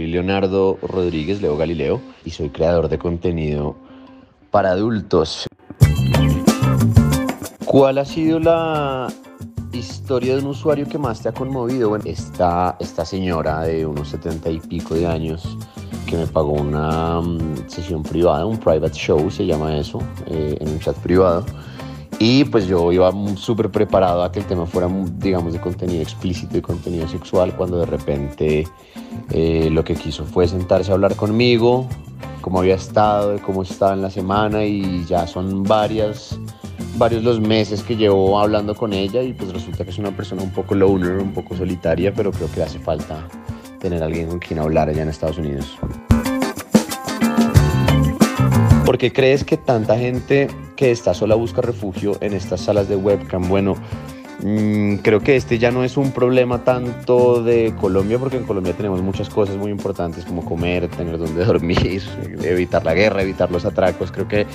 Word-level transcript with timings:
soy 0.00 0.06
Leonardo 0.06 0.78
Rodríguez, 0.80 1.42
Leo 1.42 1.58
Galileo, 1.58 2.00
y 2.24 2.30
soy 2.30 2.48
creador 2.48 2.88
de 2.88 2.98
contenido 2.98 3.76
para 4.50 4.70
adultos. 4.70 5.46
¿Cuál 7.66 7.98
ha 7.98 8.06
sido 8.06 8.38
la 8.40 9.08
historia 9.72 10.36
de 10.36 10.40
un 10.40 10.46
usuario 10.46 10.88
que 10.88 10.96
más 10.96 11.20
te 11.20 11.28
ha 11.28 11.32
conmovido? 11.32 11.90
Bueno, 11.90 12.04
esta, 12.06 12.76
esta 12.80 13.04
señora 13.04 13.60
de 13.60 13.84
unos 13.84 14.08
setenta 14.08 14.48
y 14.48 14.58
pico 14.58 14.94
de 14.94 15.06
años 15.06 15.58
que 16.06 16.16
me 16.16 16.26
pagó 16.26 16.52
una 16.52 17.20
mm, 17.20 17.68
sesión 17.68 18.02
privada, 18.02 18.46
un 18.46 18.56
private 18.56 18.94
show 18.94 19.30
se 19.30 19.44
llama 19.44 19.76
eso, 19.76 19.98
eh, 20.28 20.56
en 20.58 20.68
un 20.70 20.80
chat 20.80 20.96
privado. 20.96 21.44
Y 22.22 22.44
pues 22.44 22.66
yo 22.66 22.92
iba 22.92 23.10
súper 23.36 23.70
preparado 23.70 24.22
a 24.22 24.30
que 24.30 24.40
el 24.40 24.44
tema 24.44 24.66
fuera, 24.66 24.90
digamos, 25.16 25.54
de 25.54 25.58
contenido 25.58 26.02
explícito 26.02 26.58
y 26.58 26.60
contenido 26.60 27.08
sexual, 27.08 27.56
cuando 27.56 27.78
de 27.78 27.86
repente 27.86 28.68
eh, 29.30 29.70
lo 29.72 29.82
que 29.82 29.94
quiso 29.94 30.26
fue 30.26 30.46
sentarse 30.46 30.90
a 30.90 30.94
hablar 30.94 31.16
conmigo, 31.16 31.88
cómo 32.42 32.58
había 32.58 32.74
estado, 32.74 33.38
cómo 33.40 33.62
estaba 33.62 33.94
en 33.94 34.02
la 34.02 34.10
semana 34.10 34.66
y 34.66 35.02
ya 35.06 35.26
son 35.26 35.62
varias 35.62 36.38
varios 36.98 37.24
los 37.24 37.40
meses 37.40 37.82
que 37.82 37.96
llevo 37.96 38.38
hablando 38.38 38.74
con 38.74 38.92
ella 38.92 39.22
y 39.22 39.32
pues 39.32 39.50
resulta 39.54 39.84
que 39.84 39.90
es 39.90 39.98
una 39.98 40.14
persona 40.14 40.42
un 40.42 40.50
poco 40.50 40.74
loner, 40.74 41.20
un 41.20 41.32
poco 41.32 41.56
solitaria, 41.56 42.12
pero 42.12 42.32
creo 42.32 42.52
que 42.52 42.62
hace 42.62 42.78
falta 42.78 43.26
tener 43.78 44.02
alguien 44.02 44.28
con 44.28 44.38
quien 44.40 44.58
hablar 44.58 44.90
allá 44.90 45.04
en 45.04 45.08
Estados 45.08 45.38
Unidos. 45.38 45.78
¿Por 48.84 48.98
qué 48.98 49.10
crees 49.10 49.42
que 49.42 49.56
tanta 49.56 49.96
gente 49.96 50.48
que 50.80 50.90
está 50.90 51.12
sola 51.12 51.34
busca 51.34 51.60
refugio 51.60 52.16
en 52.22 52.32
estas 52.32 52.62
salas 52.62 52.88
de 52.88 52.96
webcam? 52.96 53.46
Bueno, 53.50 53.76
mm, 54.42 54.94
creo 55.02 55.20
que 55.20 55.36
este 55.36 55.58
ya 55.58 55.70
no 55.70 55.84
es 55.84 55.98
un 55.98 56.10
problema 56.10 56.64
tanto 56.64 57.42
de 57.42 57.74
Colombia, 57.78 58.18
porque 58.18 58.38
en 58.38 58.44
Colombia 58.44 58.72
tenemos 58.72 59.02
muchas 59.02 59.28
cosas 59.28 59.58
muy 59.58 59.70
importantes 59.70 60.24
como 60.24 60.42
comer, 60.42 60.88
tener 60.88 61.18
donde 61.18 61.44
dormir, 61.52 62.02
evitar 62.42 62.82
la 62.82 62.94
guerra, 62.94 63.20
evitar 63.20 63.50
los 63.50 63.66
atracos. 63.66 64.10
Creo 64.10 64.26
que 64.26 64.46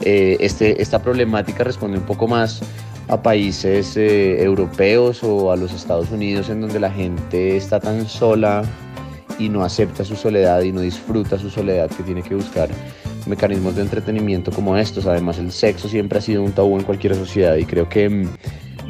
eh, 0.00 0.36
este, 0.40 0.82
esta 0.82 0.98
problemática 0.98 1.64
responde 1.64 1.96
un 1.96 2.04
poco 2.04 2.28
más 2.28 2.60
a 3.08 3.22
países 3.22 3.96
eh, 3.96 4.42
europeos 4.42 5.24
o 5.24 5.50
a 5.50 5.56
los 5.56 5.72
Estados 5.72 6.10
Unidos 6.10 6.50
en 6.50 6.60
donde 6.60 6.78
la 6.78 6.90
gente 6.90 7.56
está 7.56 7.80
tan 7.80 8.06
sola 8.06 8.64
y 9.40 9.48
no 9.48 9.64
acepta 9.64 10.04
su 10.04 10.14
soledad 10.14 10.60
y 10.62 10.70
no 10.70 10.82
disfruta 10.82 11.38
su 11.38 11.48
soledad 11.48 11.90
que 11.90 12.02
tiene 12.02 12.22
que 12.22 12.34
buscar 12.34 12.68
mecanismos 13.26 13.74
de 13.74 13.82
entretenimiento 13.82 14.52
como 14.52 14.76
estos. 14.76 15.06
Además 15.06 15.38
el 15.38 15.50
sexo 15.50 15.88
siempre 15.88 16.18
ha 16.18 16.22
sido 16.22 16.42
un 16.42 16.52
tabú 16.52 16.76
en 16.76 16.84
cualquier 16.84 17.14
sociedad 17.14 17.56
y 17.56 17.64
creo 17.64 17.88
que 17.88 18.08
mm, 18.08 18.28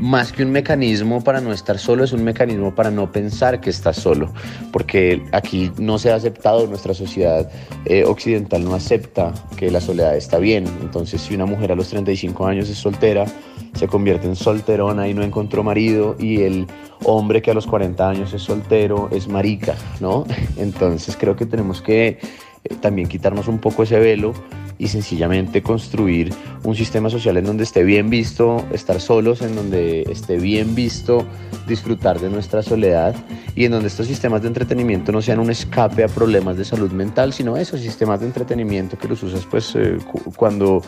más 0.01 0.33
que 0.33 0.43
un 0.43 0.51
mecanismo 0.51 1.23
para 1.23 1.41
no 1.41 1.53
estar 1.53 1.79
solo, 1.79 2.05
es 2.05 2.13
un 2.13 2.25
mecanismo 2.25 2.75
para 2.75 2.91
no 2.91 3.13
pensar 3.13 3.61
que 3.61 3.71
estás 3.71 3.97
solo, 3.97 4.33
porque 4.73 5.23
aquí 5.33 5.71
no 5.79 5.99
se 5.99 6.11
ha 6.11 6.15
aceptado, 6.15 6.67
nuestra 6.67 6.95
sociedad 6.95 7.51
eh, 7.85 8.05
occidental 8.05 8.65
no 8.65 8.75
acepta 8.75 9.33
que 9.57 9.71
la 9.71 9.81
soledad 9.81 10.17
está 10.17 10.39
bien. 10.39 10.65
Entonces, 10.81 11.21
si 11.21 11.35
una 11.35 11.47
mujer 11.47 11.73
a 11.73 11.75
los 11.75 11.89
35 11.89 12.47
años 12.47 12.69
es 12.69 12.79
soltera, 12.79 13.27
se 13.75 13.87
convierte 13.87 14.27
en 14.27 14.37
solterona 14.37 15.07
y 15.07 15.15
no 15.15 15.23
encontró 15.23 15.63
marido, 15.63 16.17
y 16.19 16.43
el 16.43 16.67
hombre 17.05 17.43
que 17.43 17.51
a 17.51 17.55
los 17.55 17.67
40 17.67 18.09
años 18.09 18.33
es 18.33 18.43
soltero 18.43 19.09
es 19.13 19.29
marica, 19.29 19.75
¿no? 20.01 20.25
Entonces, 20.57 21.17
creo 21.17 21.37
que 21.37 21.45
tenemos 21.45 21.83
que 21.83 22.19
eh, 22.65 22.75
también 22.81 23.07
quitarnos 23.07 23.49
un 23.49 23.59
poco 23.59 23.83
ese 23.83 23.99
velo 23.99 24.33
y 24.81 24.89
sencillamente 24.89 25.63
construir 25.63 26.33
un 26.65 26.75
sistema 26.75 27.11
social 27.11 27.37
en 27.37 27.45
donde 27.45 27.65
esté 27.65 27.85
bien 27.85 28.09
visto 28.09 28.65
estar 28.73 28.99
solos, 29.01 29.43
en 29.43 29.55
donde 29.55 30.03
esté 30.11 30.39
bien 30.39 30.75
visto 30.75 31.27
disfrutar 31.69 32.19
de 32.19 32.31
nuestra 32.31 32.63
soledad 32.63 33.15
y 33.55 33.67
en 33.67 33.73
donde 33.73 33.89
estos 33.89 34.07
sistemas 34.07 34.41
de 34.41 34.49
entretenimiento 34.49 35.13
no 35.13 35.21
sean 35.21 35.39
un 35.39 35.51
escape 35.51 36.03
a 36.03 36.09
problemas 36.09 36.57
de 36.57 36.65
salud 36.65 36.91
mental, 36.93 37.35
sino 37.35 37.59
esos 37.59 37.81
sistemas 37.81 38.21
de 38.21 38.27
entretenimiento 38.27 38.97
que 38.99 39.07
los 39.07 39.23
usas 39.23 39.45
pues 39.45 39.77
eh, 39.77 39.99
cuando, 40.35 40.83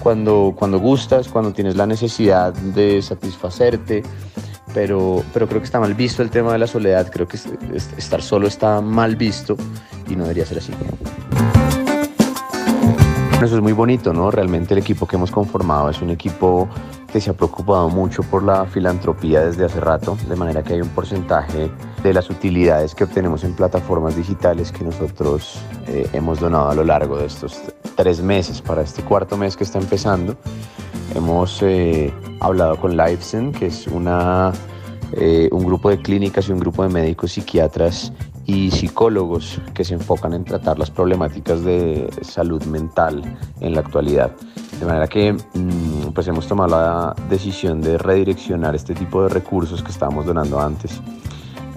cuando, 0.00 0.52
cuando 0.56 0.80
gustas, 0.80 1.28
cuando 1.28 1.52
tienes 1.52 1.76
la 1.76 1.86
necesidad 1.86 2.52
de 2.52 3.00
satisfacerte. 3.00 4.02
Pero, 4.74 5.24
pero 5.32 5.48
creo 5.48 5.60
que 5.60 5.64
está 5.64 5.80
mal 5.80 5.94
visto 5.94 6.22
el 6.22 6.28
tema 6.28 6.52
de 6.52 6.58
la 6.58 6.66
soledad, 6.66 7.10
creo 7.10 7.26
que 7.26 7.38
estar 7.96 8.20
solo 8.20 8.46
está 8.46 8.82
mal 8.82 9.16
visto 9.16 9.56
y 10.10 10.16
no 10.16 10.24
debería 10.24 10.44
ser 10.44 10.58
así. 10.58 10.72
Eso 13.46 13.54
es 13.54 13.62
muy 13.62 13.74
bonito, 13.74 14.12
¿no? 14.12 14.32
Realmente 14.32 14.74
el 14.74 14.78
equipo 14.78 15.06
que 15.06 15.14
hemos 15.14 15.30
conformado 15.30 15.88
es 15.88 16.02
un 16.02 16.10
equipo 16.10 16.68
que 17.12 17.20
se 17.20 17.30
ha 17.30 17.32
preocupado 17.32 17.88
mucho 17.88 18.24
por 18.24 18.42
la 18.42 18.64
filantropía 18.66 19.40
desde 19.40 19.64
hace 19.64 19.78
rato, 19.78 20.18
de 20.28 20.34
manera 20.34 20.64
que 20.64 20.72
hay 20.72 20.80
un 20.80 20.88
porcentaje 20.88 21.70
de 22.02 22.12
las 22.12 22.28
utilidades 22.28 22.96
que 22.96 23.04
obtenemos 23.04 23.44
en 23.44 23.54
plataformas 23.54 24.16
digitales 24.16 24.72
que 24.72 24.82
nosotros 24.82 25.60
eh, 25.86 26.08
hemos 26.12 26.40
donado 26.40 26.70
a 26.70 26.74
lo 26.74 26.82
largo 26.82 27.18
de 27.18 27.26
estos 27.26 27.62
tres 27.94 28.20
meses, 28.20 28.60
para 28.60 28.82
este 28.82 29.04
cuarto 29.04 29.36
mes 29.36 29.56
que 29.56 29.62
está 29.62 29.78
empezando. 29.78 30.36
Hemos 31.14 31.62
eh, 31.62 32.12
hablado 32.40 32.80
con 32.80 32.96
LifeSen, 32.96 33.52
que 33.52 33.66
es 33.66 33.86
una, 33.86 34.50
eh, 35.12 35.48
un 35.52 35.64
grupo 35.64 35.88
de 35.88 36.02
clínicas 36.02 36.48
y 36.48 36.52
un 36.52 36.58
grupo 36.58 36.82
de 36.82 36.88
médicos 36.88 37.30
psiquiatras 37.30 38.12
y 38.46 38.70
psicólogos 38.70 39.60
que 39.74 39.84
se 39.84 39.94
enfocan 39.94 40.32
en 40.32 40.44
tratar 40.44 40.78
las 40.78 40.90
problemáticas 40.90 41.64
de 41.64 42.08
salud 42.22 42.62
mental 42.64 43.22
en 43.60 43.74
la 43.74 43.80
actualidad. 43.80 44.30
De 44.78 44.86
manera 44.86 45.08
que 45.08 45.32
mm, 45.32 46.12
pues 46.14 46.28
hemos 46.28 46.46
tomado 46.46 46.70
la 46.70 47.16
decisión 47.28 47.80
de 47.80 47.98
redireccionar 47.98 48.74
este 48.74 48.94
tipo 48.94 49.22
de 49.24 49.30
recursos 49.30 49.82
que 49.82 49.90
estábamos 49.90 50.26
donando 50.26 50.60
antes 50.60 51.00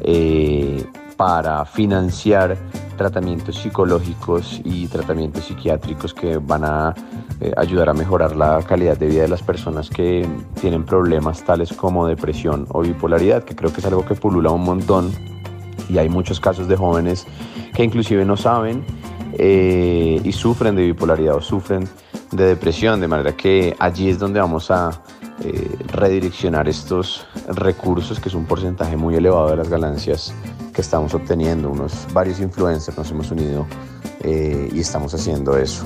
eh, 0.01 0.85
para 1.17 1.65
financiar 1.65 2.57
tratamientos 2.97 3.55
psicológicos 3.55 4.61
y 4.63 4.87
tratamientos 4.87 5.45
psiquiátricos 5.45 6.13
que 6.13 6.37
van 6.37 6.65
a 6.65 6.93
eh, 7.39 7.51
ayudar 7.57 7.89
a 7.89 7.93
mejorar 7.93 8.35
la 8.35 8.61
calidad 8.61 8.97
de 8.97 9.07
vida 9.07 9.21
de 9.23 9.29
las 9.29 9.41
personas 9.41 9.89
que 9.89 10.27
tienen 10.59 10.85
problemas 10.85 11.43
tales 11.43 11.73
como 11.73 12.05
depresión 12.05 12.67
o 12.69 12.81
bipolaridad, 12.81 13.43
que 13.43 13.55
creo 13.55 13.71
que 13.73 13.79
es 13.79 13.85
algo 13.85 14.05
que 14.05 14.15
pulula 14.15 14.51
un 14.51 14.63
montón 14.63 15.38
y 15.89 15.97
hay 15.97 16.09
muchos 16.09 16.39
casos 16.39 16.67
de 16.67 16.75
jóvenes 16.75 17.25
que 17.73 17.83
inclusive 17.83 18.23
no 18.25 18.37
saben 18.37 18.83
eh, 19.33 20.21
y 20.23 20.31
sufren 20.31 20.75
de 20.75 20.85
bipolaridad 20.85 21.35
o 21.35 21.41
sufren 21.41 21.87
de 22.31 22.45
depresión, 22.45 22.99
de 22.99 23.07
manera 23.07 23.35
que 23.35 23.75
allí 23.79 24.09
es 24.09 24.19
donde 24.19 24.39
vamos 24.39 24.69
a 24.71 25.01
eh, 25.43 25.77
redireccionar 25.87 26.67
estos 26.67 27.25
recursos, 27.47 28.19
que 28.19 28.29
es 28.29 28.35
un 28.35 28.45
porcentaje 28.45 28.97
muy 28.97 29.15
elevado 29.15 29.49
de 29.49 29.55
las 29.55 29.69
ganancias 29.69 30.33
que 30.73 30.81
estamos 30.81 31.13
obteniendo. 31.13 31.69
Unos 31.69 32.07
varios 32.13 32.39
influencers 32.39 32.97
nos 32.97 33.09
hemos 33.11 33.31
unido 33.31 33.65
eh, 34.21 34.69
y 34.73 34.79
estamos 34.79 35.13
haciendo 35.13 35.57
eso. 35.57 35.85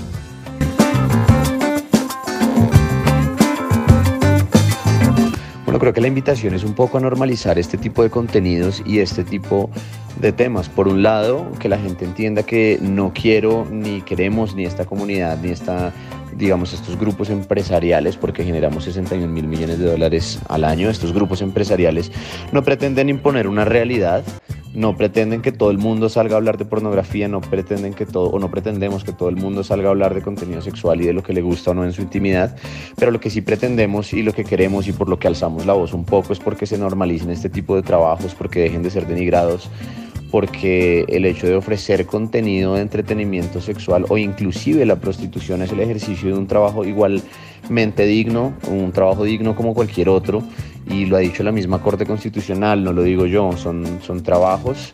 Creo 5.84 5.94
que 5.94 6.00
la 6.00 6.08
invitación 6.08 6.54
es 6.54 6.64
un 6.64 6.76
poco 6.76 6.98
a 6.98 7.02
normalizar 7.02 7.60
este 7.60 7.78
tipo 7.78 8.04
de 8.04 8.10
contenidos 8.10 8.82
y 8.86 9.00
este 9.00 9.26
tipo 9.26 9.70
de 10.18 10.32
temas. 10.32 10.70
Por 10.70 10.88
un 10.88 11.04
lado, 11.04 11.52
que 11.60 11.68
la 11.68 11.78
gente 11.78 12.06
entienda 12.06 12.44
que 12.44 12.80
no 12.82 13.12
quiero 13.14 13.68
ni 13.70 14.00
queremos 14.02 14.56
ni 14.56 14.64
esta 14.64 14.86
comunidad 14.86 15.40
ni 15.42 15.50
esta 15.50 15.92
digamos, 16.38 16.72
estos 16.74 16.98
grupos 16.98 17.30
empresariales, 17.30 18.16
porque 18.16 18.46
generamos 18.46 18.86
61 18.86 19.28
mil 19.28 19.46
millones 19.46 19.78
de 19.78 19.92
dólares 19.92 20.40
al 20.48 20.64
año, 20.64 20.90
estos 20.90 21.12
grupos 21.12 21.42
empresariales 21.42 22.14
no 22.54 22.64
pretenden 22.64 23.10
imponer 23.10 23.48
una 23.50 23.66
realidad, 23.66 24.24
no 24.74 24.98
pretenden 24.98 25.42
que 25.42 25.52
todo 25.52 25.70
el 25.72 25.78
mundo 25.78 26.10
salga 26.10 26.36
a 26.36 26.38
hablar 26.38 26.58
de 26.58 26.66
pornografía, 26.66 27.28
no 27.28 27.42
pretenden 27.42 27.94
que 27.94 28.06
todo, 28.06 28.30
o 28.30 28.40
no 28.40 28.50
pretendemos 28.50 29.04
que 29.04 29.14
todo 29.14 29.30
el 29.30 29.36
mundo 29.36 29.64
salga 29.64 29.88
a 29.88 29.92
hablar 29.92 30.14
de 30.14 30.22
contenido 30.22 30.62
sexual 30.62 31.02
y 31.02 31.06
de 31.06 31.14
lo 31.14 31.22
que 31.22 31.34
le 31.34 31.42
gusta 31.42 31.72
o 31.72 31.74
no 31.74 31.86
en 31.86 31.94
su 31.94 32.02
intimidad, 32.02 32.56
pero 32.98 33.12
lo 33.12 33.20
que 33.20 33.30
sí 33.30 33.42
pretendemos 33.42 34.14
y 34.14 34.24
lo 34.24 34.34
que 34.34 34.44
queremos 34.44 34.88
y 34.88 34.92
por 34.94 35.10
lo 35.10 35.20
que 35.20 35.28
alzamos 35.28 35.66
la 35.66 35.74
voz 35.74 35.94
un 35.94 36.06
poco 36.06 36.34
es 36.34 36.40
porque 36.40 36.66
se 36.66 36.78
normalicen 36.78 37.30
este 37.30 37.50
tipo 37.50 37.76
de 37.76 37.84
trabajos, 37.84 38.34
porque 38.34 38.62
dejen 38.62 38.82
de 38.82 38.90
ser 38.90 39.06
denigrados, 39.06 39.70
porque 40.32 41.06
el 41.10 41.26
hecho 41.26 41.46
de 41.46 41.56
ofrecer 41.56 42.08
contenido 42.08 42.74
de 42.74 42.82
entretenimiento 42.82 43.62
sexual 43.62 44.08
o 44.10 44.18
inclusive 44.18 44.84
la 44.84 44.96
prostitución 44.96 45.62
es 45.62 45.72
el 45.72 45.80
ejercicio 45.80 46.30
de 46.30 46.40
un 46.40 46.48
trabajo 46.48 46.84
igualmente 46.84 48.06
digno, 48.08 48.54
un 48.68 48.92
trabajo 48.92 49.26
digno 49.26 49.56
como 49.56 49.76
cualquier 49.76 50.10
otro, 50.10 50.42
y 50.88 51.06
lo 51.06 51.16
ha 51.16 51.20
dicho 51.20 51.44
la 51.44 51.52
misma 51.52 51.82
Corte 51.82 52.06
Constitucional, 52.06 52.84
no 52.84 52.94
lo 52.94 53.04
digo 53.04 53.26
yo, 53.26 53.56
son, 53.58 54.00
son 54.02 54.24
trabajos. 54.24 54.94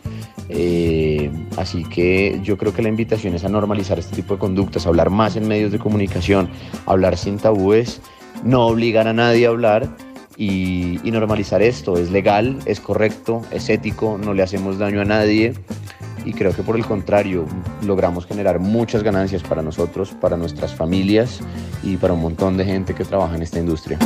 Eh, 0.49 1.29
así 1.57 1.83
que 1.83 2.39
yo 2.43 2.57
creo 2.57 2.73
que 2.73 2.81
la 2.81 2.89
invitación 2.89 3.35
es 3.35 3.43
a 3.45 3.49
normalizar 3.49 3.99
este 3.99 4.15
tipo 4.15 4.33
de 4.33 4.39
conductas, 4.39 4.87
hablar 4.87 5.09
más 5.09 5.35
en 5.35 5.47
medios 5.47 5.71
de 5.71 5.79
comunicación, 5.79 6.49
hablar 6.85 7.17
sin 7.17 7.37
tabúes, 7.37 8.01
no 8.43 8.65
obligar 8.67 9.07
a 9.07 9.13
nadie 9.13 9.45
a 9.45 9.49
hablar 9.49 9.89
y, 10.37 10.99
normalizar 11.03 11.61
esto. 11.61 11.97
Es 11.97 12.11
legal, 12.11 12.57
es 12.65 12.79
correcto, 12.79 13.41
es 13.51 13.69
ético, 13.69 14.19
no 14.23 14.33
le 14.33 14.43
hacemos 14.43 14.79
daño 14.79 15.01
a 15.01 15.05
nadie 15.05 15.53
y 16.25 16.33
creo 16.33 16.53
que 16.53 16.63
por 16.63 16.75
el 16.75 16.85
contrario 16.85 17.45
logramos 17.85 18.25
generar 18.25 18.59
muchas 18.59 19.03
ganancias 19.03 19.41
para 19.43 19.61
nosotros, 19.61 20.11
para 20.19 20.37
nuestras 20.37 20.73
familias 20.73 21.39
y 21.83 21.97
para 21.97 22.13
un 22.13 22.21
montón 22.21 22.57
de 22.57 22.65
gente 22.65 22.93
que 22.93 23.05
trabaja 23.05 23.35
en 23.35 23.43
esta 23.43 23.59
industria. 23.59 23.97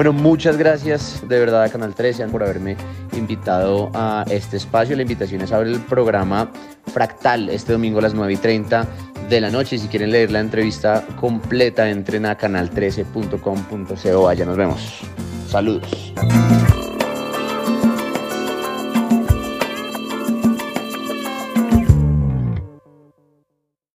Bueno, 0.00 0.14
muchas 0.14 0.56
gracias 0.56 1.22
de 1.28 1.38
verdad 1.38 1.62
a 1.62 1.68
Canal 1.68 1.94
13 1.94 2.26
por 2.28 2.42
haberme 2.42 2.74
invitado 3.12 3.90
a 3.92 4.24
este 4.30 4.56
espacio. 4.56 4.96
La 4.96 5.02
invitación 5.02 5.42
es 5.42 5.52
a 5.52 5.58
ver 5.58 5.66
el 5.66 5.78
programa 5.78 6.50
Fractal 6.86 7.50
este 7.50 7.72
domingo 7.72 7.98
a 7.98 8.02
las 8.02 8.14
9 8.14 8.32
y 8.32 8.36
30 8.38 8.86
de 9.28 9.40
la 9.42 9.50
noche. 9.50 9.76
Si 9.76 9.88
quieren 9.88 10.10
leer 10.10 10.30
la 10.30 10.40
entrevista 10.40 11.04
completa, 11.20 11.90
entren 11.90 12.24
a 12.24 12.38
canal13.com.co. 12.38 14.26
Allá 14.26 14.46
nos 14.46 14.56
vemos. 14.56 15.00
Saludos. 15.46 16.14